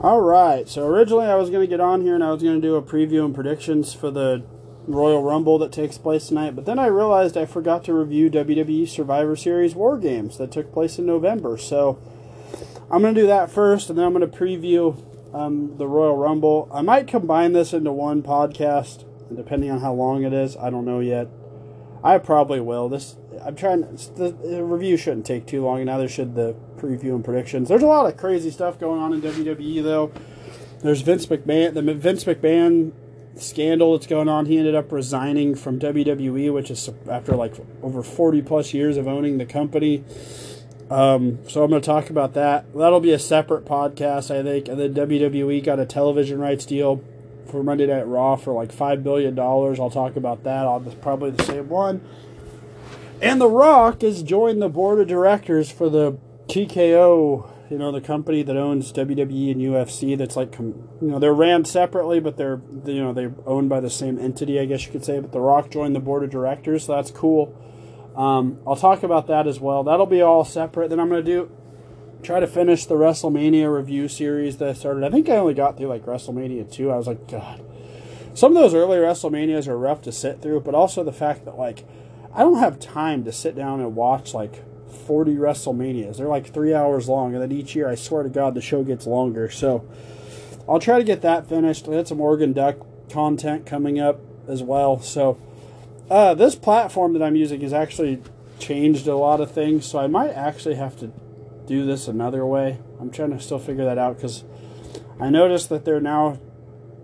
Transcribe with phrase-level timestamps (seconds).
[0.00, 0.68] All right.
[0.68, 2.76] So originally I was going to get on here and I was going to do
[2.76, 4.44] a preview and predictions for the
[4.86, 8.88] Royal Rumble that takes place tonight, but then I realized I forgot to review WWE
[8.88, 11.58] Survivor Series War Games that took place in November.
[11.58, 11.98] So
[12.90, 14.96] I'm going to do that first, and then I'm going to preview
[15.34, 16.70] um, the Royal Rumble.
[16.72, 19.04] I might combine this into one podcast,
[19.34, 20.56] depending on how long it is.
[20.56, 21.28] I don't know yet.
[22.02, 22.88] I probably will.
[22.88, 23.82] This I'm trying.
[24.16, 25.84] The, the review shouldn't take too long.
[25.84, 27.68] Neither should the preview and predictions.
[27.68, 30.12] There's a lot of crazy stuff going on in WWE though.
[30.80, 31.74] There's Vince McMahon.
[31.74, 32.92] The Vince McMahon
[33.36, 34.46] scandal that's going on.
[34.46, 39.08] He ended up resigning from WWE, which is after like over 40 plus years of
[39.08, 40.04] owning the company.
[40.90, 42.72] Um, so I'm going to talk about that.
[42.74, 44.68] That'll be a separate podcast, I think.
[44.68, 47.02] And then WWE got a television rights deal
[47.46, 49.78] for Monday Night Raw for like five billion dollars.
[49.80, 52.00] I'll talk about that on this probably the same one.
[53.20, 58.00] And The Rock has joined the board of directors for the TKO, you know, the
[58.00, 60.16] company that owns WWE and UFC.
[60.16, 63.90] That's like, you know, they're ran separately, but they're, you know, they're owned by the
[63.90, 65.18] same entity, I guess you could say.
[65.18, 67.54] But The Rock joined the board of directors, so that's cool.
[68.16, 69.82] Um, I'll talk about that as well.
[69.82, 70.88] That'll be all separate.
[70.90, 71.50] Then I'm going to do
[72.22, 75.04] try to finish the WrestleMania review series that I started.
[75.04, 76.90] I think I only got through like WrestleMania 2.
[76.90, 77.64] I was like, God.
[78.34, 81.56] Some of those early WrestleManias are rough to sit through, but also the fact that
[81.56, 81.84] like
[82.34, 84.64] I don't have time to sit down and watch like
[85.06, 86.18] 40 WrestleManias.
[86.18, 88.82] They're like three hours long, and then each year, I swear to God, the show
[88.82, 89.50] gets longer.
[89.50, 89.88] So
[90.68, 91.86] I'll try to get that finished.
[91.86, 92.76] We had some Oregon Duck
[93.10, 95.00] content coming up as well.
[95.00, 95.38] So
[96.10, 98.22] uh, this platform that I'm using has actually
[98.58, 101.12] changed a lot of things, so I might actually have to
[101.66, 102.78] do this another way.
[103.00, 104.44] I'm trying to still figure that out because
[105.20, 106.38] I noticed that they're now,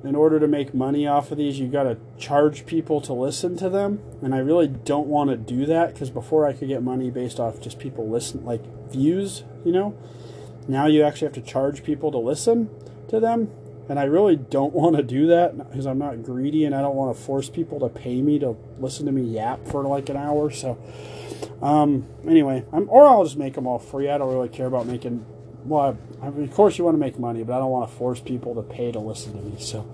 [0.05, 3.57] in order to make money off of these, you got to charge people to listen
[3.57, 6.83] to them, and I really don't want to do that because before I could get
[6.83, 9.97] money based off just people listen, like views, you know.
[10.69, 12.69] Now you actually have to charge people to listen
[13.09, 13.51] to them,
[13.89, 16.97] and I really don't want to do that because I'm not greedy and I don't
[16.97, 20.19] want to force people to pay me to listen to me yap for like an
[20.19, 20.51] hour.
[20.51, 20.79] So,
[21.63, 24.11] um, anyway, I'm, or I'll just make them all free.
[24.11, 25.25] I don't really care about making.
[25.65, 28.21] Well, I of course you want to make money, but I don't want to force
[28.21, 29.57] people to pay to listen to me.
[29.59, 29.89] So,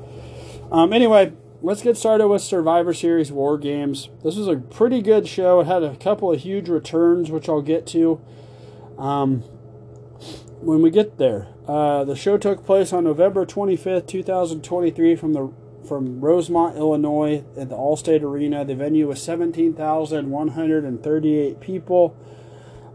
[0.73, 1.33] um, anyway,
[1.63, 4.09] let's get started with Survivor Series War Games.
[4.25, 5.61] This was a pretty good show.
[5.61, 8.21] It had a couple of huge returns, which I'll get to.
[8.99, 9.45] Um,
[10.61, 11.49] when we get there.
[11.67, 15.51] Uh, the show took place on November 25th, 2023, from the
[15.87, 18.65] from Rosemont, Illinois, at the Allstate Arena.
[18.65, 22.15] The venue was 17,138 people.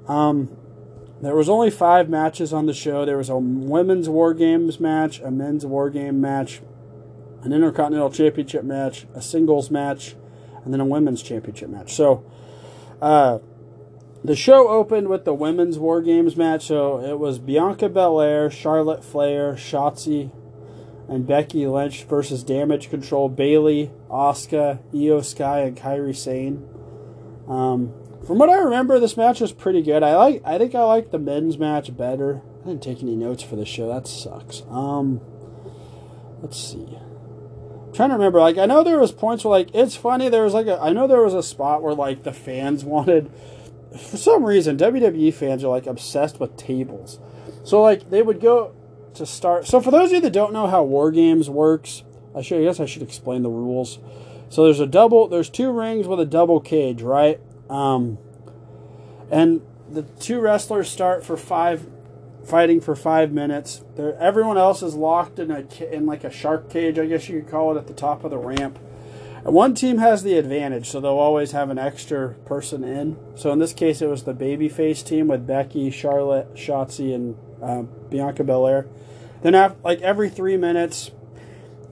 [0.08, 0.56] Um,
[1.26, 3.06] there was only five matches on the show.
[3.06, 6.62] There was a women's War Games match, a men's War Game match,
[7.42, 10.16] an Intercontinental Championship match, a singles match,
[10.64, 11.94] and then a women's championship match.
[11.94, 12.24] So,
[13.02, 13.40] uh,
[14.26, 16.66] the show opened with the women's War Games match.
[16.66, 20.32] So it was Bianca Belair, Charlotte Flair, Shotzi,
[21.08, 26.68] and Becky Lynch versus Damage Control, Bayley, Asuka, Iyo Sky, and Kairi Sane.
[27.48, 27.94] Um,
[28.26, 30.04] from what I remember, this match was pretty good.
[30.04, 30.42] I like.
[30.46, 32.42] I think I like the men's match better.
[32.64, 33.88] I didn't take any notes for the show.
[33.88, 34.64] That sucks.
[34.70, 35.22] Um,
[36.42, 36.98] let's see.
[36.98, 38.40] I'm trying to remember.
[38.40, 40.30] Like I know there was points where like it's funny.
[40.30, 40.80] There was like a.
[40.82, 43.32] I know there was a spot where like the fans wanted
[43.98, 47.20] for some reason, WWE fans are like obsessed with tables.
[47.64, 48.76] So like they would go
[49.16, 49.66] to start.
[49.66, 52.04] So for those of you that don't know how War Games works,
[52.36, 54.00] I should I guess I should explain the rules.
[54.50, 55.28] So there's a double.
[55.28, 57.40] There's two rings with a double cage, right?
[57.70, 58.18] Um,
[59.32, 61.88] and the two wrestlers start for five,
[62.44, 63.84] fighting for five minutes.
[63.96, 67.42] They're, everyone else is locked in a in like a shark cage, I guess you
[67.42, 68.80] could call it, at the top of the ramp.
[69.44, 73.16] One team has the advantage, so they'll always have an extra person in.
[73.36, 77.84] So in this case, it was the babyface team with Becky, Charlotte, Shotzi, and uh,
[78.10, 78.88] Bianca Belair.
[79.44, 81.12] Then, after, like every three minutes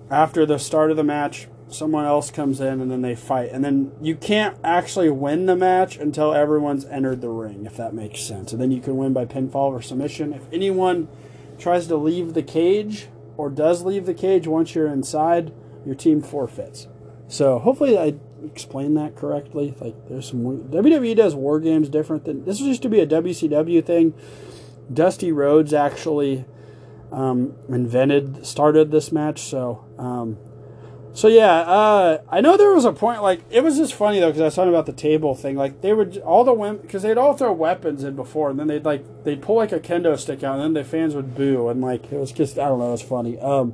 [0.09, 3.51] after the start of the match, someone else comes in and then they fight.
[3.51, 7.93] And then you can't actually win the match until everyone's entered the ring, if that
[7.93, 8.51] makes sense.
[8.51, 10.33] And then you can win by pinfall or submission.
[10.33, 11.07] If anyone
[11.57, 15.53] tries to leave the cage or does leave the cage once you're inside,
[15.85, 16.87] your team forfeits.
[17.27, 18.15] So hopefully I
[18.45, 19.75] explained that correctly.
[19.79, 23.85] Like there's some WWE does war games different than this used to be a WCW
[23.85, 24.13] thing.
[24.91, 26.45] Dusty Rhodes actually
[27.11, 29.41] um, invented started this match.
[29.41, 30.37] So um,
[31.13, 34.29] so yeah, uh, I know there was a point like it was just funny though
[34.29, 35.55] because I was talking about the table thing.
[35.55, 38.67] Like they would all the women because they'd all throw weapons in before, and then
[38.67, 41.69] they'd like they'd pull like a kendo stick out, and then the fans would boo,
[41.69, 43.39] and like it was just I don't know, it was funny.
[43.39, 43.73] Um,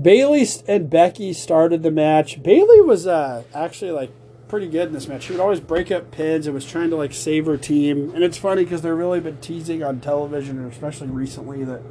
[0.00, 2.42] Bayley and Becky started the match.
[2.42, 4.10] Bayley was uh, actually like
[4.48, 5.24] pretty good in this match.
[5.24, 8.14] She would always break up pins and was trying to like save her team.
[8.14, 11.82] And it's funny because they're really been teasing on television, and especially recently, that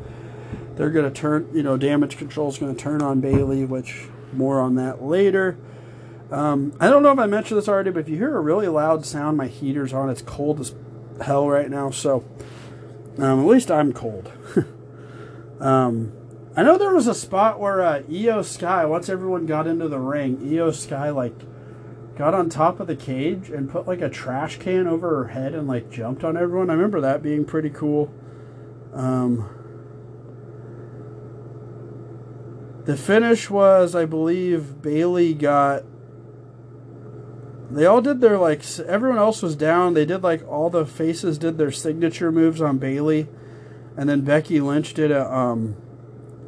[0.80, 4.08] they're going to turn, you know, damage control is going to turn on Bayley, which
[4.32, 5.58] more on that later.
[6.32, 8.70] Um, I don't know if I mentioned this already, but if you hear a really
[8.70, 10.10] loud sound, my heater's on.
[10.10, 10.74] It's cold as
[11.22, 12.24] hell right now, so
[13.18, 14.32] um, at least I'm cold.
[15.60, 16.14] um,
[16.56, 20.00] I know there was a spot where uh, Iyo Sky, once everyone got into the
[20.00, 21.36] ring, Iyo Sky like
[22.16, 25.54] got on top of the cage and put like a trash can over her head
[25.54, 26.70] and like jumped on everyone.
[26.70, 28.14] I remember that being pretty cool.
[28.94, 29.59] Um,
[32.90, 35.84] the finish was, I believe, Bayley got.
[37.70, 38.64] They all did their like.
[38.80, 39.94] Everyone else was down.
[39.94, 43.28] They did like all the faces did their signature moves on Bayley,
[43.96, 45.78] and then Becky Lynch did a um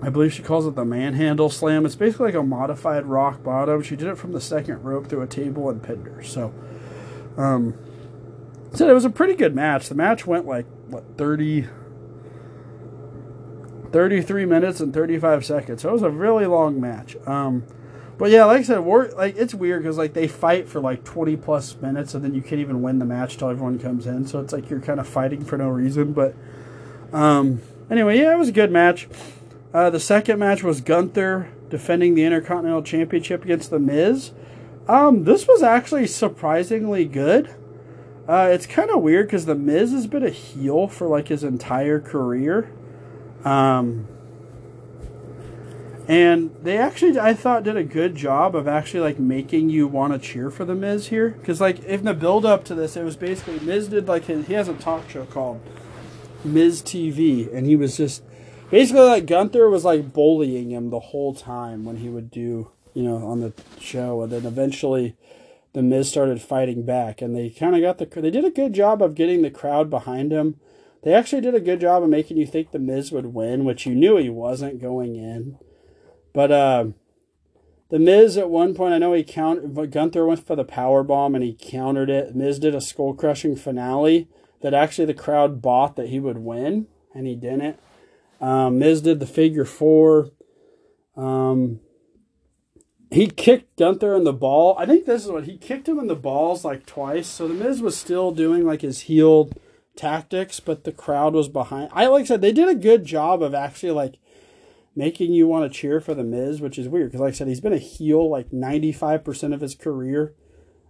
[0.01, 1.85] I believe she calls it the manhandle slam.
[1.85, 3.83] It's basically like a modified rock bottom.
[3.83, 6.23] She did it from the second rope through a table and pinned her.
[6.23, 6.51] So,
[7.37, 7.75] um,
[8.73, 9.89] so it was a pretty good match.
[9.89, 11.67] The match went like what 30,
[13.91, 15.81] 33 minutes and 35 seconds.
[15.81, 17.15] So it was a really long match.
[17.27, 17.63] Um,
[18.17, 21.03] but yeah, like I said, war, like it's weird because like they fight for like
[21.03, 24.27] 20 plus minutes and then you can't even win the match till everyone comes in.
[24.27, 26.13] So it's like you're kind of fighting for no reason.
[26.13, 26.35] But
[27.11, 29.07] um, anyway, yeah, it was a good match.
[29.73, 34.31] Uh, the second match was Gunther defending the Intercontinental Championship against The Miz.
[34.87, 37.55] Um, this was actually surprisingly good.
[38.27, 41.43] Uh, it's kind of weird because The Miz has been a heel for like his
[41.43, 42.71] entire career.
[43.45, 44.07] Um,
[46.07, 50.13] and they actually, I thought, did a good job of actually like making you want
[50.13, 51.29] to cheer for The Miz here.
[51.29, 54.47] Because like in the build up to this, it was basically Miz did like his,
[54.47, 55.61] he has a talk show called
[56.43, 58.23] Miz TV, and he was just
[58.69, 63.03] basically like Gunther was like bullying him the whole time when he would do you
[63.03, 65.15] know on the show, and then eventually
[65.73, 68.73] the Miz started fighting back, and they kind of got the they did a good
[68.73, 70.59] job of getting the crowd behind him.
[71.03, 73.85] They actually did a good job of making you think the Miz would win, which
[73.85, 75.57] you knew he wasn't going in.
[76.33, 76.85] But uh,
[77.89, 79.91] the Miz at one point, I know he countered.
[79.91, 82.35] Gunther went for the power bomb and he countered it.
[82.35, 84.27] Miz did a skull crushing finale
[84.61, 87.79] that actually the crowd bought that he would win, and he didn't.
[88.39, 90.29] Um, Miz did the figure four.
[91.17, 91.79] Um,
[93.09, 94.75] he kicked Gunther in the ball.
[94.79, 97.27] I think this is what he kicked him in the balls like twice.
[97.27, 99.49] So the Miz was still doing like his heel
[99.95, 101.89] tactics, but the crowd was behind.
[101.93, 104.15] I like I said they did a good job of actually like
[104.95, 107.47] making you want to cheer for the Miz, which is weird because like I said
[107.47, 110.33] he's been a heel like ninety five percent of his career.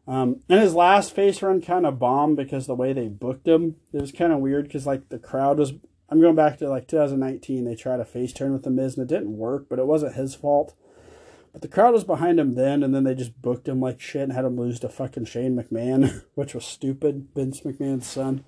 [0.07, 3.75] Um, and his last face run kind of bombed because the way they booked him.
[3.94, 5.74] It was kind of weird because like the crowd was
[6.09, 7.63] I'm going back to like 2019.
[7.63, 10.15] They tried a face turn with the Miz and it didn't work, but it wasn't
[10.15, 10.75] his fault.
[11.54, 14.21] But the crowd was behind him then, and then they just booked him like shit
[14.21, 17.27] and had him lose to fucking Shane McMahon, which was stupid.
[17.36, 18.44] Vince McMahon's son.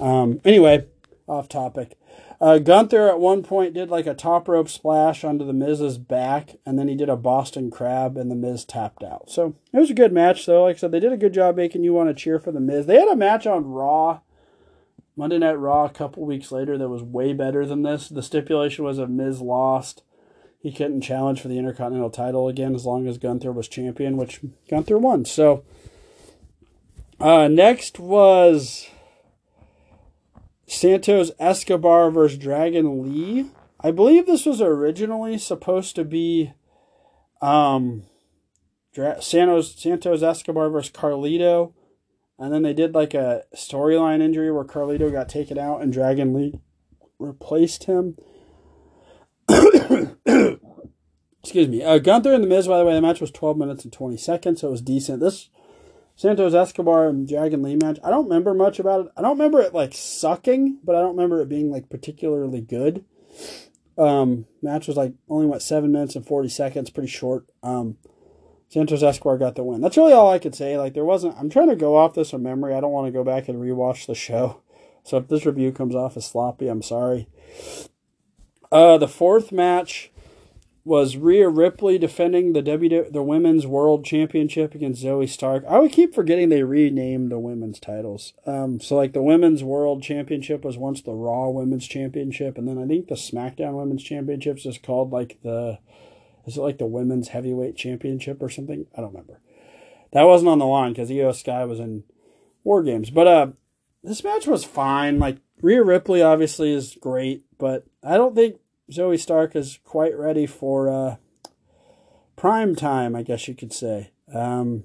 [0.00, 0.86] Um, anyway,
[1.26, 1.98] off topic.
[2.40, 6.56] Uh, Gunther at one point did like a top rope splash onto the Miz's back,
[6.64, 9.28] and then he did a Boston Crab, and the Miz tapped out.
[9.28, 10.64] So it was a good match, though.
[10.64, 12.60] Like I said, they did a good job making you want to cheer for the
[12.60, 12.86] Miz.
[12.86, 14.20] They had a match on Raw
[15.18, 18.08] Monday Night Raw a couple weeks later that was way better than this.
[18.08, 20.04] The stipulation was if Miz lost,
[20.60, 24.40] he couldn't challenge for the Intercontinental title again as long as Gunther was champion, which
[24.70, 25.24] Gunther won.
[25.24, 25.64] So
[27.18, 28.88] uh, next was
[30.68, 33.50] Santos Escobar versus Dragon Lee.
[33.80, 36.52] I believe this was originally supposed to be
[37.40, 38.02] um,
[38.94, 41.72] Santos Santos Escobar versus Carlito.
[42.38, 46.34] And then they did like a storyline injury where Carlito got taken out and Dragon
[46.34, 46.60] Lee
[47.18, 48.16] replaced him.
[51.42, 51.82] Excuse me.
[51.82, 54.16] Uh, Gunther and The Miz, by the way, the match was 12 minutes and 20
[54.18, 55.20] seconds, so it was decent.
[55.20, 55.48] This
[56.18, 59.12] Santos Escobar and Dragon Lee match, I don't remember much about it.
[59.16, 63.04] I don't remember it like sucking, but I don't remember it being like particularly good.
[63.96, 67.46] Um, match was like only what seven minutes and 40 seconds, pretty short.
[67.62, 67.98] Um,
[68.68, 69.80] Santos Escobar got the win.
[69.80, 70.76] That's really all I could say.
[70.76, 71.36] Like there wasn't.
[71.38, 72.74] I'm trying to go off this from memory.
[72.74, 74.60] I don't want to go back and rewatch the show.
[75.04, 77.28] So if this review comes off as sloppy, I'm sorry.
[78.72, 80.10] Uh, the fourth match
[80.88, 85.64] was Rhea Ripley defending the W the Women's World Championship against Zoey Stark.
[85.68, 88.32] I would keep forgetting they renamed the women's titles.
[88.46, 92.78] Um, so like the Women's World Championship was once the Raw Women's Championship, and then
[92.78, 95.78] I think the SmackDown Women's Championships is called like the
[96.46, 98.86] is it like the women's heavyweight championship or something?
[98.96, 99.40] I don't remember.
[100.12, 102.04] That wasn't on the line because Iyo Sky was in
[102.64, 103.10] War Games.
[103.10, 103.46] But uh,
[104.02, 105.18] this match was fine.
[105.18, 108.56] Like Rhea Ripley obviously is great, but I don't think
[108.90, 111.16] Zoey Stark is quite ready for uh,
[112.36, 113.14] prime time.
[113.14, 114.12] I guess you could say.
[114.32, 114.84] Um,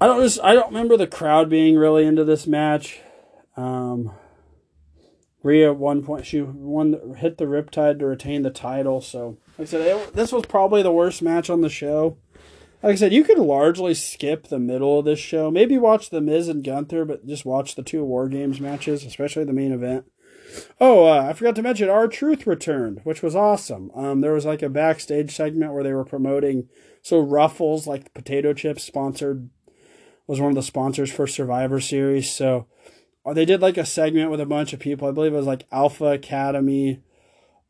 [0.00, 3.00] I don't just I don't remember the crowd being really into this match.
[3.56, 4.12] Um,
[5.42, 9.00] Rhea at one point she won hit the Riptide to retain the title.
[9.00, 12.16] So like I said, it, this was probably the worst match on the show.
[12.82, 15.50] Like I said, you could largely skip the middle of this show.
[15.50, 19.42] Maybe watch the Miz and Gunther, but just watch the two War Games matches, especially
[19.44, 20.04] the main event.
[20.80, 23.90] Oh, uh, I forgot to mention R-Truth returned, which was awesome.
[23.94, 26.68] Um, there was like a backstage segment where they were promoting
[27.02, 29.50] so Ruffles, like the potato chips, sponsored
[30.26, 32.30] was one of the sponsors for Survivor Series.
[32.30, 32.66] So
[33.24, 35.08] uh, they did like a segment with a bunch of people.
[35.08, 37.02] I believe it was like Alpha Academy,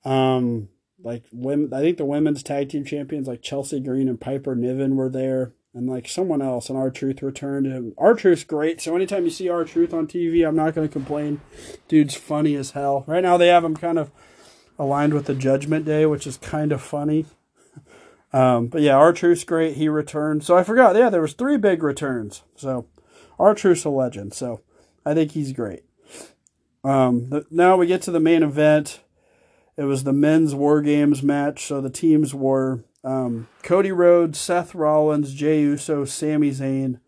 [0.04, 0.68] um,
[1.02, 1.72] like women.
[1.72, 5.54] I think the women's tag team champions like Chelsea Green and Piper Niven were there,
[5.74, 6.68] and like someone else.
[6.68, 7.66] And R-Truth returned.
[7.66, 8.80] And R-Truth's great.
[8.80, 11.40] So anytime you see R-Truth on TV, I'm not going to complain.
[11.88, 13.04] Dude's funny as hell.
[13.06, 14.10] Right now they have him kind of
[14.78, 17.26] aligned with the Judgment Day, which is kind of funny.
[18.30, 19.76] Um, but yeah, R-Truth's great.
[19.76, 20.44] He returned.
[20.44, 20.94] So I forgot.
[20.94, 22.42] Yeah, there was three big returns.
[22.56, 22.86] So
[23.38, 24.34] R-Truth's a legend.
[24.34, 24.60] So
[25.06, 25.84] I think he's great.
[26.84, 29.00] Um, the, now we get to the main event.
[29.78, 31.64] It was the men's War Games match.
[31.64, 37.00] So the teams were um, Cody Rhodes, Seth Rollins, Jey Uso, Sami Zayn,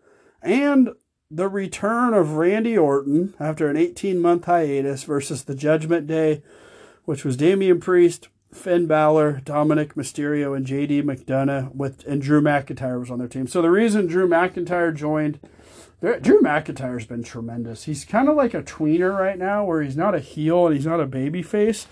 [0.42, 0.90] and
[1.30, 6.42] the return of Randy Orton after an 18 month hiatus versus the Judgment Day,
[7.04, 12.99] which was Damian Priest, Finn Balor, Dominic Mysterio, and JD McDonagh with and Drew McIntyre
[12.99, 13.47] was on their team.
[13.47, 15.38] So the reason Drew McIntyre joined
[16.00, 17.85] Drew McIntyre's been tremendous.
[17.85, 20.87] He's kind of like a tweener right now where he's not a heel and he's
[20.87, 21.87] not a baby face.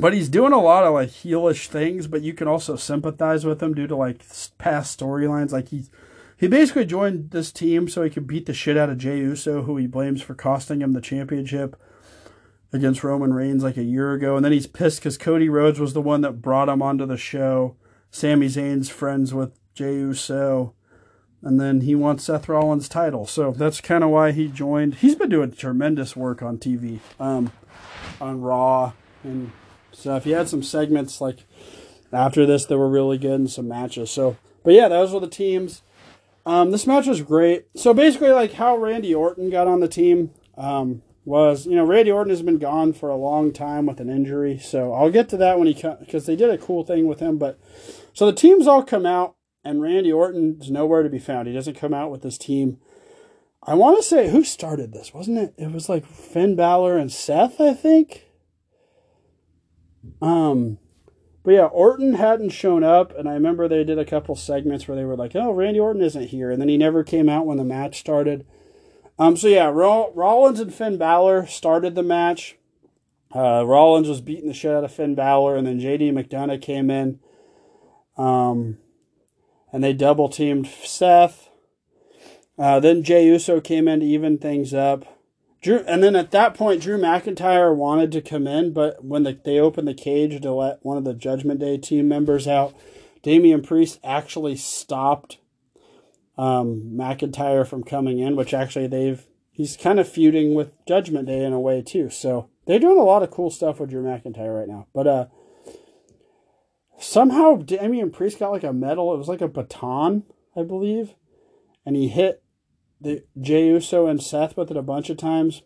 [0.00, 3.62] But he's doing a lot of like heelish things, but you can also sympathize with
[3.62, 4.24] him due to like
[4.56, 5.52] past storylines.
[5.52, 5.84] Like he
[6.38, 9.62] he basically joined this team so he could beat the shit out of Jey Uso,
[9.62, 11.76] who he blames for costing him the championship
[12.72, 14.36] against Roman Reigns like a year ago.
[14.36, 17.18] And then he's pissed because Cody Rhodes was the one that brought him onto the
[17.18, 17.76] show.
[18.10, 20.72] Sami Zayn's friends with Jey Uso.
[21.42, 23.26] And then he wants Seth Rollins' title.
[23.26, 24.96] So that's kind of why he joined.
[24.96, 27.52] He's been doing tremendous work on TV, um,
[28.18, 28.92] on Raw
[29.22, 29.52] and
[30.00, 30.26] stuff.
[30.26, 31.44] you had some segments like
[32.12, 34.10] after this that were really good and some matches.
[34.10, 35.82] So, but yeah, those were the teams.
[36.46, 37.66] Um, this match was great.
[37.76, 40.30] So basically, like how Randy Orton got on the team.
[40.56, 44.10] Um, was, you know, Randy Orton has been gone for a long time with an
[44.10, 44.58] injury.
[44.58, 47.38] So I'll get to that when he because they did a cool thing with him.
[47.38, 47.58] But
[48.12, 51.46] so the teams all come out, and Randy Orton is nowhere to be found.
[51.46, 52.78] He doesn't come out with his team.
[53.62, 55.54] I want to say who started this, wasn't it?
[55.58, 58.26] It was like Finn Balor and Seth, I think.
[60.22, 60.78] Um,
[61.42, 64.96] but yeah, Orton hadn't shown up, and I remember they did a couple segments where
[64.96, 67.56] they were like, "Oh, Randy Orton isn't here," and then he never came out when
[67.56, 68.46] the match started.
[69.18, 72.56] Um, so yeah, Rollins and Finn Balor started the match.
[73.34, 76.90] Uh, Rollins was beating the shit out of Finn Balor, and then JD McDonagh came
[76.90, 77.20] in.
[78.16, 78.78] Um,
[79.72, 81.48] and they double teamed Seth.
[82.58, 85.19] Uh, then Jey Uso came in to even things up.
[85.60, 89.38] Drew, and then at that point, Drew McIntyre wanted to come in, but when the,
[89.44, 92.74] they opened the cage to let one of the Judgment Day team members out,
[93.22, 95.38] Damian Priest actually stopped
[96.38, 101.44] um, McIntyre from coming in, which actually they've he's kind of feuding with Judgment Day
[101.44, 102.08] in a way too.
[102.08, 104.86] So they're doing a lot of cool stuff with Drew McIntyre right now.
[104.94, 105.26] But uh,
[106.98, 109.12] somehow Damian Priest got like a medal.
[109.12, 110.22] It was like a baton,
[110.56, 111.14] I believe,
[111.84, 112.42] and he hit
[113.00, 115.62] the Jey Uso and Seth with it a bunch of times.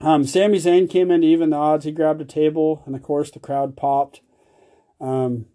[0.00, 1.84] Um, Sami Zayn came in to even the odds.
[1.84, 4.20] He grabbed a table, and of course the crowd popped.
[5.00, 5.46] Um,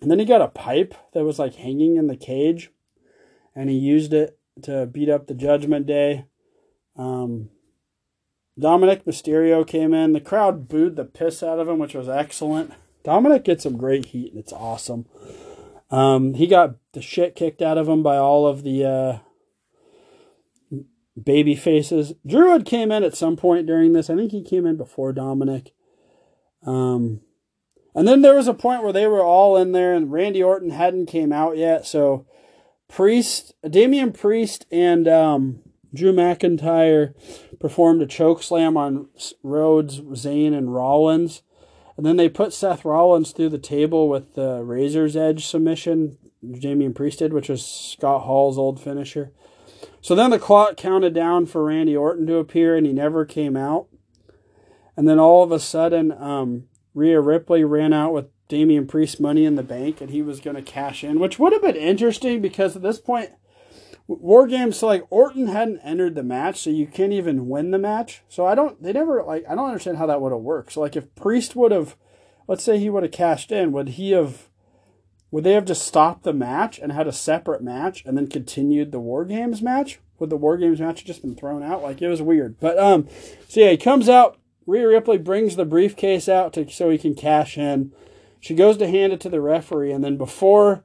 [0.00, 2.70] and then he got a pipe that was like hanging in the cage
[3.54, 6.26] and he used it to beat up the Judgment Day.
[6.96, 7.50] Um,
[8.58, 10.12] Dominic Mysterio came in.
[10.12, 12.72] The crowd booed the piss out of him, which was excellent.
[13.04, 15.06] Dominic gets some great heat, and it's awesome.
[15.90, 19.18] Um, he got the shit kicked out of him by all of the uh,
[21.24, 22.14] baby faces.
[22.26, 24.10] Druid came in at some point during this.
[24.10, 25.72] I think he came in before Dominic.
[26.66, 27.20] Um,
[27.94, 30.70] and then there was a point where they were all in there, and Randy Orton
[30.70, 32.26] hadn't came out yet, so
[32.88, 35.60] Priest, Damian Priest, and um,
[35.94, 37.14] Drew McIntyre
[37.58, 39.08] performed a choke slam on
[39.42, 41.42] Rhodes, Zayn, and Rollins.
[41.96, 46.94] And then they put Seth Rollins through the table with the Razor's Edge submission, Damian
[46.94, 49.32] Priest did, which was Scott Hall's old finisher.
[50.00, 53.56] So then the clock counted down for Randy Orton to appear, and he never came
[53.56, 53.88] out.
[54.96, 56.64] And then all of a sudden, um,
[56.94, 60.56] Rhea Ripley ran out with Damian Priest money in the bank and he was going
[60.56, 63.30] to cash in, which would have been interesting because at this point,
[64.08, 68.22] War Games, like Orton hadn't entered the match, so you can't even win the match.
[68.28, 70.72] So I don't, they never, like, I don't understand how that would have worked.
[70.72, 71.96] So, like, if Priest would have,
[72.48, 74.49] let's say he would have cashed in, would he have,
[75.30, 78.92] would they have just stopped the match and had a separate match and then continued
[78.92, 80.00] the War Games match?
[80.18, 81.82] Would the War Games match have just been thrown out?
[81.82, 82.58] Like, it was weird.
[82.60, 83.08] But, um,
[83.48, 87.14] so yeah, he comes out Rhea Ripley brings the briefcase out to, so he can
[87.14, 87.92] cash in.
[88.38, 90.84] She goes to hand it to the referee, and then before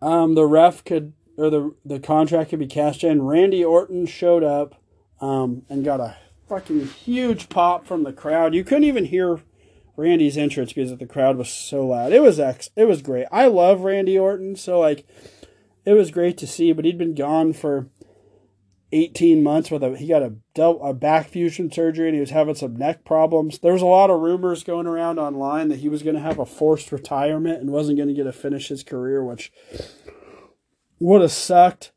[0.00, 4.44] um, the ref could or the the contract could be cashed in, Randy Orton showed
[4.44, 4.74] up
[5.20, 6.16] um, and got a
[6.48, 8.54] fucking huge pop from the crowd.
[8.54, 9.40] You couldn't even hear
[9.96, 12.12] Randy's entrance because the crowd was so loud.
[12.12, 13.26] It was ex- it was great.
[13.30, 15.06] I love Randy Orton, so like
[15.84, 16.72] it was great to see.
[16.72, 17.88] But he'd been gone for
[18.92, 22.54] 18 months with a he got a a back fusion surgery and he was having
[22.54, 23.58] some neck problems.
[23.58, 26.38] There was a lot of rumors going around online that he was going to have
[26.38, 29.52] a forced retirement and wasn't going to get to finish his career, which
[31.00, 31.92] would have sucked.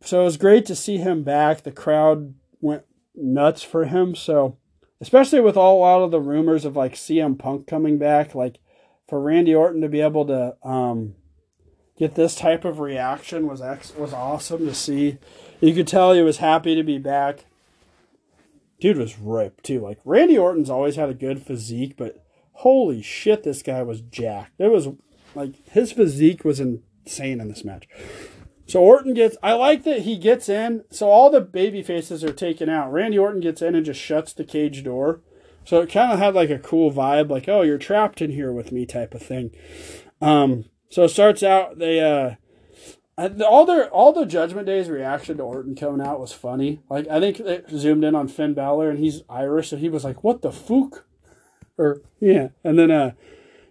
[0.00, 1.62] So it was great to see him back.
[1.62, 2.82] The crowd went
[3.14, 4.16] nuts for him.
[4.16, 4.58] So
[5.02, 8.60] especially with all lot of the rumors of like CM Punk coming back, like
[9.08, 11.16] for Randy Orton to be able to um,
[11.98, 15.18] get this type of reaction was ex- was awesome to see.
[15.60, 17.46] You could tell he was happy to be back.
[18.80, 19.80] Dude was ripped too.
[19.80, 24.52] Like Randy Orton's always had a good physique, but holy shit, this guy was jacked.
[24.60, 24.88] It was
[25.34, 27.88] like his physique was insane in this match.
[28.66, 29.36] So Orton gets.
[29.42, 30.84] I like that he gets in.
[30.90, 32.92] So all the baby faces are taken out.
[32.92, 35.20] Randy Orton gets in and just shuts the cage door.
[35.64, 38.52] So it kind of had like a cool vibe, like "Oh, you're trapped in here
[38.52, 39.50] with me" type of thing.
[40.20, 42.34] Um, so it starts out they uh,
[43.44, 46.80] all their all the Judgment Day's reaction to Orton coming out was funny.
[46.88, 50.04] Like I think they zoomed in on Finn Balor and he's Irish, and he was
[50.04, 51.02] like, "What the fook,"
[51.78, 53.12] or yeah, and then uh,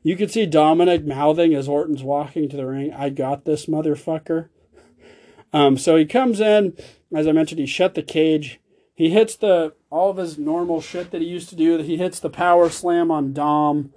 [0.04, 4.50] you could see Dominic mouthing as Orton's walking to the ring, "I got this motherfucker."
[5.54, 6.78] Um, so he comes in,
[7.14, 8.60] as I mentioned, he shut the cage.
[8.94, 11.78] He hits the all of his normal shit that he used to do.
[11.80, 13.94] He hits the power slam on Dom,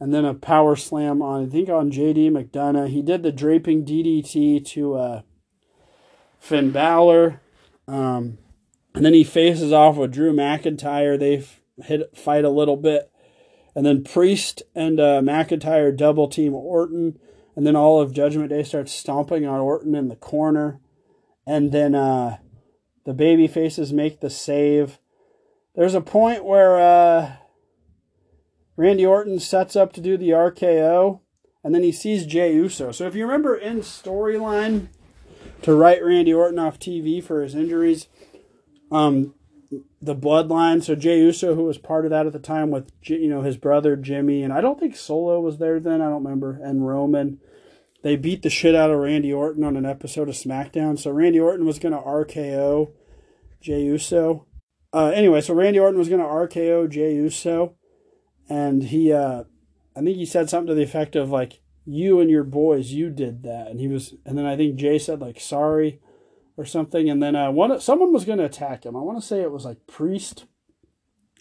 [0.00, 2.88] and then a power slam on I think on JD McDonagh.
[2.88, 5.22] He did the draping DDT to uh,
[6.38, 7.40] Finn Balor,
[7.86, 8.38] um,
[8.94, 11.18] and then he faces off with Drew McIntyre.
[11.18, 11.44] They
[11.84, 13.10] hit fight a little bit,
[13.74, 17.18] and then Priest and uh, McIntyre double team Orton,
[17.56, 20.80] and then all of Judgment Day starts stomping on Orton in the corner
[21.48, 22.36] and then uh,
[23.06, 24.98] the baby faces make the save.
[25.74, 27.36] There's a point where uh,
[28.76, 31.20] Randy Orton sets up to do the RKO,
[31.64, 32.92] and then he sees Jey Uso.
[32.92, 34.88] So if you remember in storyline
[35.62, 38.08] to write Randy Orton off TV for his injuries,
[38.92, 39.34] um,
[40.02, 40.82] the bloodline.
[40.82, 43.56] So Jey Uso, who was part of that at the time with you know his
[43.56, 46.02] brother Jimmy, and I don't think Solo was there then.
[46.02, 47.40] I don't remember, and Roman.
[48.02, 50.98] They beat the shit out of Randy Orton on an episode of SmackDown.
[50.98, 52.92] So Randy Orton was going to RKO
[53.60, 54.46] Jey Uso.
[54.92, 57.74] Uh, anyway, so Randy Orton was going to RKO Jey Uso,
[58.48, 59.44] and he, uh,
[59.94, 63.10] I think he said something to the effect of like, "You and your boys, you
[63.10, 66.00] did that," and he was, and then I think Jey said like, "Sorry,"
[66.56, 68.96] or something, and then uh, one someone was going to attack him.
[68.96, 70.46] I want to say it was like Priest,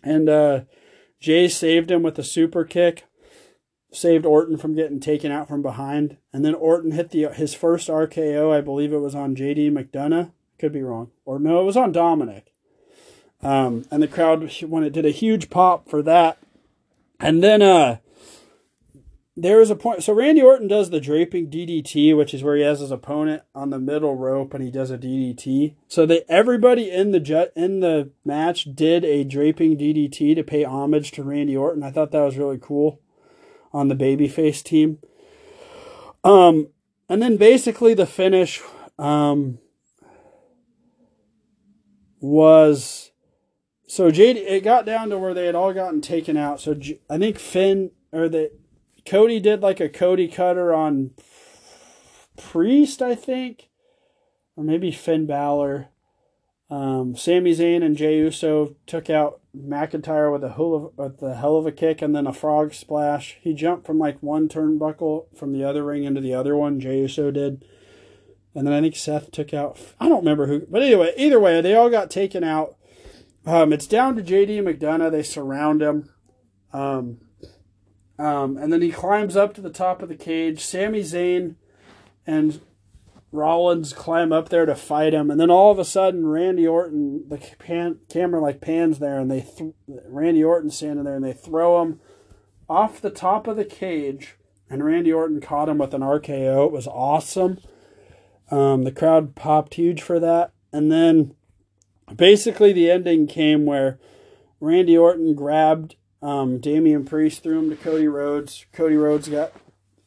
[0.03, 0.61] and uh,
[1.21, 3.05] Jey saved him with a super kick
[3.97, 6.17] saved Orton from getting taken out from behind.
[6.31, 10.31] And then Orton hit the his first RKO, I believe it was on JD McDonagh.
[10.59, 11.11] Could be wrong.
[11.25, 12.53] Or no, it was on Dominic.
[13.41, 16.37] Um, and the crowd when it did a huge pop for that.
[17.19, 17.97] And then uh
[19.39, 22.63] there was a point so Randy Orton does the draping DDT, which is where he
[22.63, 25.75] has his opponent on the middle rope and he does a DDT.
[25.87, 31.11] So that everybody in the in the match did a draping DDT to pay homage
[31.11, 31.83] to Randy Orton.
[31.83, 32.99] I thought that was really cool
[33.77, 34.97] on the babyface team.
[36.23, 36.69] Um,
[37.07, 38.59] and then basically the finish
[38.97, 39.59] um,
[42.19, 43.11] was
[43.87, 44.35] so JD.
[44.35, 46.59] It got down to where they had all gotten taken out.
[46.59, 48.51] So J- I think Finn or the
[49.05, 51.11] Cody did like a Cody cutter on
[52.35, 53.69] Priest, I think,
[54.55, 55.89] or maybe Finn Balor.
[56.69, 61.35] Um, Sami Zayn and Jey Uso took out McIntyre with a hell of, with a
[61.35, 63.37] hell of a kick and then a frog splash.
[63.41, 66.79] He jumped from like one turnbuckle from the other ring into the other one.
[66.79, 67.63] Jey Uso did,
[68.53, 69.79] and then I think Seth took out.
[69.99, 72.75] I don't remember who, but anyway, either way, they all got taken out.
[73.45, 75.11] Um, it's down to JD McDonagh.
[75.11, 76.09] They surround him,
[76.73, 77.19] um,
[78.19, 80.65] um, and then he climbs up to the top of the cage.
[80.65, 81.55] Sami Zayn
[82.25, 82.59] and
[83.37, 87.29] Rollins climb up there to fight him, and then all of a sudden, Randy Orton,
[87.29, 91.33] the pan, camera like pans there, and they th- Randy Orton standing there, and they
[91.33, 91.99] throw him
[92.67, 94.35] off the top of the cage,
[94.69, 96.65] and Randy Orton caught him with an RKO.
[96.65, 97.59] It was awesome.
[98.49, 101.35] Um, the crowd popped huge for that, and then
[102.13, 103.99] basically the ending came where
[104.59, 108.65] Randy Orton grabbed um, Damian Priest, threw him to Cody Rhodes.
[108.73, 109.53] Cody Rhodes got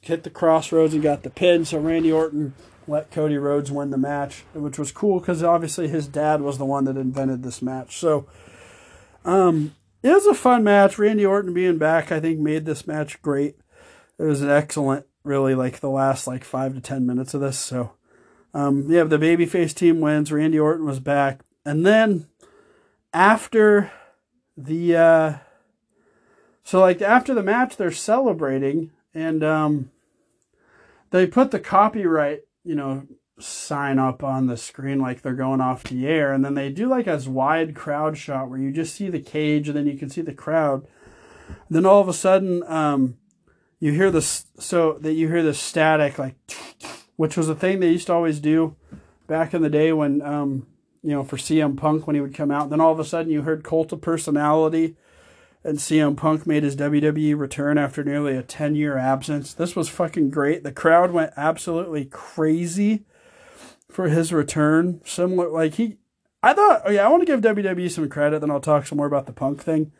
[0.00, 2.54] hit the Cross Rhodes and got the pin, so Randy Orton
[2.90, 6.66] let Cody Rhodes win the match, which was cool because obviously his dad was the
[6.66, 7.96] one that invented this match.
[7.96, 8.26] So,
[9.24, 10.98] um, it was a fun match.
[10.98, 13.56] Randy Orton being back, I think, made this match great.
[14.18, 17.58] It was an excellent, really, like the last like five to ten minutes of this.
[17.58, 17.92] So,
[18.54, 20.32] um, yeah, the babyface team wins.
[20.32, 22.26] Randy Orton was back, and then
[23.12, 23.90] after
[24.56, 25.34] the, uh,
[26.64, 29.90] so like after the match, they're celebrating, and um,
[31.10, 33.06] they put the copyright, you know,
[33.38, 36.88] sign up on the screen like they're going off the air and then they do
[36.88, 40.10] like a wide crowd shot where you just see the cage and then you can
[40.10, 40.86] see the crowd.
[41.68, 43.16] Then all of a sudden um,
[43.78, 46.36] you hear this so that you hear the static like
[47.16, 48.76] which was a thing they used to always do
[49.26, 50.66] back in the day when um,
[51.02, 52.64] you know for CM Punk when he would come out.
[52.64, 54.96] And then all of a sudden you heard cult of personality
[55.62, 59.52] and CM Punk made his WWE return after nearly a 10 year absence.
[59.52, 60.62] This was fucking great.
[60.62, 63.04] The crowd went absolutely crazy
[63.88, 65.00] for his return.
[65.04, 65.98] Similar, like he,
[66.42, 68.40] I thought, oh yeah, I want to give WWE some credit.
[68.40, 69.92] Then I'll talk some more about the Punk thing.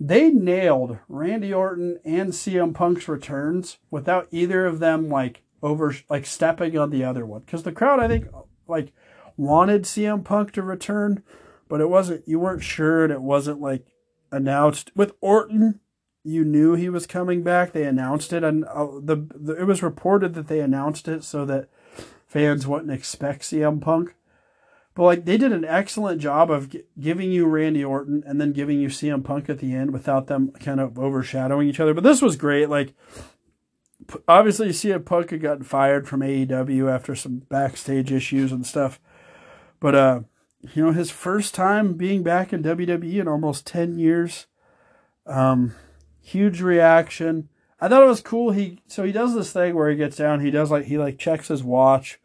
[0.00, 6.26] They nailed Randy Orton and CM Punk's returns without either of them like over like
[6.26, 7.42] stepping on the other one.
[7.42, 8.26] Because the crowd, I think,
[8.66, 8.92] like
[9.36, 11.22] wanted CM Punk to return,
[11.68, 12.26] but it wasn't.
[12.26, 13.86] You weren't sure, and it wasn't like
[14.34, 15.80] announced with Orton.
[16.22, 17.72] You knew he was coming back.
[17.72, 21.44] They announced it, and uh, the, the it was reported that they announced it so
[21.44, 21.68] that
[22.26, 24.14] fans wouldn't expect CM Punk.
[24.94, 28.52] But like they did an excellent job of g- giving you Randy Orton and then
[28.52, 31.94] giving you CM Punk at the end without them kind of overshadowing each other.
[31.94, 32.68] But this was great.
[32.68, 32.94] Like
[34.28, 39.00] obviously CM Punk had gotten fired from AEW after some backstage issues and stuff.
[39.80, 40.20] But uh
[40.74, 44.46] you know his first time being back in WWE in almost 10 years.
[45.26, 45.74] Um
[46.24, 47.48] huge reaction.
[47.80, 48.52] I thought it was cool.
[48.52, 50.40] He so he does this thing where he gets down.
[50.40, 52.18] He does like he like checks his watch,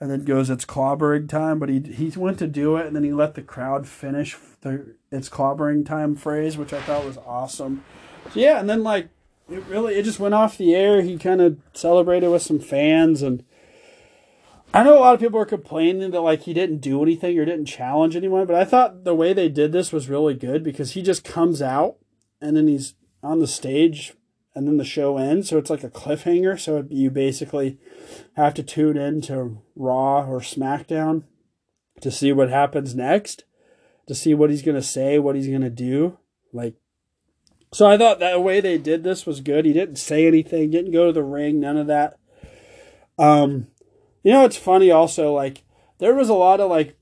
[0.00, 1.58] and then goes it's clobbering time.
[1.58, 4.94] But he he went to do it, and then he let the crowd finish the
[5.10, 7.84] it's clobbering time phrase, which I thought was awesome.
[8.32, 9.08] So yeah, and then like
[9.50, 11.02] it really it just went off the air.
[11.02, 13.42] He kind of celebrated with some fans, and
[14.72, 17.44] I know a lot of people are complaining that like he didn't do anything or
[17.44, 18.46] didn't challenge anyone.
[18.46, 21.60] But I thought the way they did this was really good because he just comes
[21.60, 21.96] out
[22.40, 24.14] and then he's on the stage
[24.54, 25.48] and then the show ends.
[25.48, 26.58] So it's like a cliffhanger.
[26.58, 27.78] So you basically
[28.36, 31.24] have to tune in to Raw or SmackDown
[32.00, 33.44] to see what happens next,
[34.06, 36.18] to see what he's going to say, what he's going to do.
[36.52, 36.76] Like,
[37.72, 39.64] so I thought that the way they did this was good.
[39.64, 42.18] He didn't say anything, didn't go to the ring, none of that.
[43.18, 43.68] Um,
[44.22, 45.62] you know, it's funny also, like,
[45.98, 46.96] there was a lot of like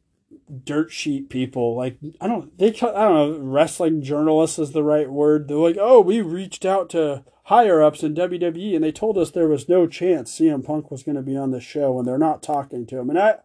[0.64, 1.74] dirt sheet people.
[1.74, 5.48] Like I don't they I don't know wrestling journalists is the right word.
[5.48, 9.30] They're like, oh, we reached out to higher ups in WWE, and they told us
[9.30, 12.18] there was no chance CM Punk was going to be on the show, and they're
[12.18, 13.08] not talking to him.
[13.08, 13.36] And I,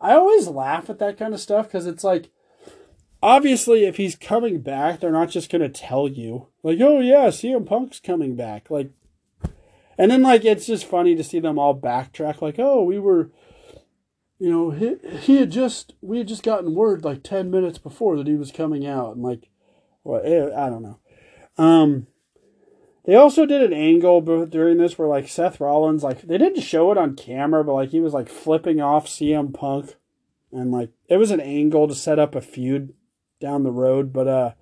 [0.00, 2.30] I always laugh at that kind of stuff because it's like,
[3.22, 7.26] obviously, if he's coming back, they're not just going to tell you like, oh yeah,
[7.26, 8.90] CM Punk's coming back, like.
[9.98, 13.30] And then, like, it's just funny to see them all backtrack, like, oh, we were,
[14.38, 18.16] you know, he, he had just, we had just gotten word like 10 minutes before
[18.16, 19.14] that he was coming out.
[19.14, 19.48] And, like,
[20.02, 20.98] well, eh, I don't know.
[21.56, 22.06] Um,
[23.04, 26.90] they also did an angle during this where like Seth Rollins, like they didn't show
[26.90, 29.94] it on camera, but like he was like flipping off CM Punk,
[30.50, 32.94] and like it was an angle to set up a feud
[33.40, 34.12] down the road.
[34.12, 34.52] But uh,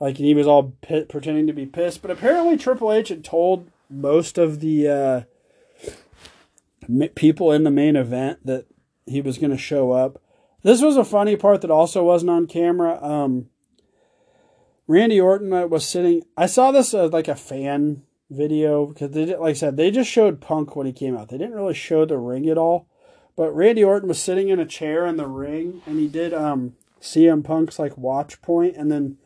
[0.00, 2.00] like he was all pit, pretending to be pissed.
[2.00, 4.88] But apparently Triple H had told most of the
[6.88, 8.66] uh, people in the main event that
[9.06, 10.20] he was going to show up.
[10.62, 13.02] This was a funny part that also wasn't on camera.
[13.02, 13.50] Um,
[14.86, 16.22] Randy Orton uh, was sitting.
[16.36, 19.90] I saw this as like a fan video because they did, like I said, they
[19.90, 21.28] just showed Punk when he came out.
[21.28, 22.86] They didn't really show the ring at all.
[23.36, 26.76] But Randy Orton was sitting in a chair in the ring, and he did um
[27.00, 29.18] CM Punk's like watch point, and then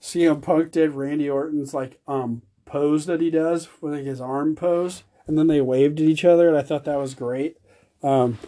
[0.00, 4.54] CM Punk did Randy Orton's like um pose that he does with like his arm
[4.54, 7.56] pose, and then they waved at each other, and I thought that was great.
[8.02, 8.38] Um,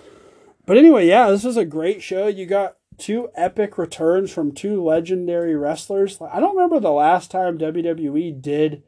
[0.64, 2.28] but anyway, yeah, this was a great show.
[2.28, 6.20] You got two epic returns from two legendary wrestlers.
[6.20, 8.82] I don't remember the last time WWE did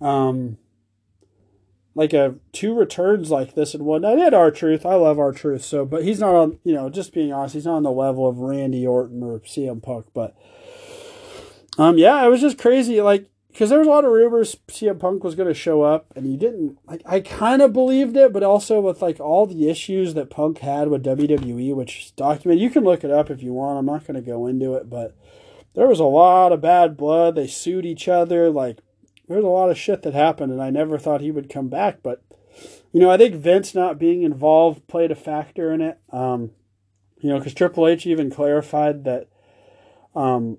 [0.00, 0.58] um
[1.94, 4.04] like a two returns like this and one.
[4.04, 4.86] I did R-Truth.
[4.86, 5.62] I love R-Truth.
[5.62, 6.58] So, but he's not on.
[6.64, 9.82] You know, just being honest, he's not on the level of Randy Orton or CM
[9.82, 10.06] Punk.
[10.14, 10.34] But
[11.78, 13.00] um, yeah, it was just crazy.
[13.00, 16.06] Like because there was a lot of rumors CM Punk was going to show up,
[16.16, 16.78] and he didn't.
[16.86, 20.58] Like I kind of believed it, but also with like all the issues that Punk
[20.58, 22.62] had with WWE, which is documented.
[22.62, 23.78] You can look it up if you want.
[23.78, 25.14] I'm not going to go into it, but
[25.74, 27.34] there was a lot of bad blood.
[27.34, 28.50] They sued each other.
[28.50, 28.78] Like
[29.28, 31.98] there's a lot of shit that happened, and I never thought he would come back.
[32.02, 32.22] But
[32.90, 35.98] you know, I think Vince not being involved played a factor in it.
[36.10, 36.52] Um,
[37.20, 39.28] you know, because Triple H even clarified that
[40.14, 40.56] um,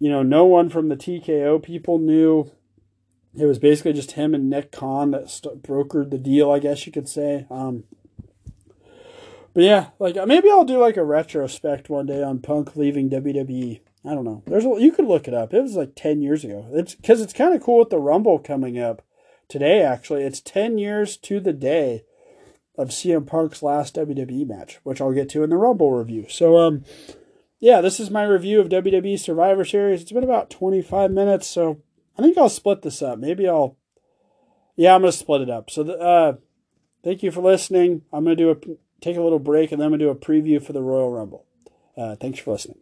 [0.00, 2.50] you know, no one from the TKO people knew.
[3.38, 6.84] It was basically just him and Nick Khan that st- brokered the deal, I guess
[6.84, 7.46] you could say.
[7.48, 7.84] Um,
[9.54, 13.80] but yeah, like maybe I'll do like a retrospect one day on Punk leaving WWE.
[14.04, 14.42] I don't know.
[14.46, 15.52] There's a, you could look it up.
[15.52, 16.66] It was like ten years ago.
[16.72, 19.02] It's because it's kind of cool with the Rumble coming up
[19.48, 19.82] today.
[19.82, 22.04] Actually, it's ten years to the day
[22.78, 26.26] of CM Punk's last WWE match, which I'll get to in the Rumble review.
[26.30, 26.84] So, um,
[27.60, 30.00] yeah, this is my review of WWE Survivor Series.
[30.00, 31.82] It's been about 25 minutes, so
[32.18, 33.18] I think I'll split this up.
[33.18, 33.76] Maybe I'll,
[34.76, 35.70] yeah, I'm gonna split it up.
[35.70, 36.36] So, uh,
[37.04, 38.02] thank you for listening.
[38.12, 38.56] I'm gonna do a
[39.02, 41.44] take a little break, and then I'm gonna do a preview for the Royal Rumble.
[41.96, 42.78] Uh, thanks for listening.